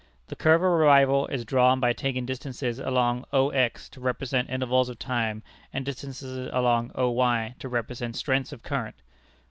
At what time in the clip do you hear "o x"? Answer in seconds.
3.31-3.87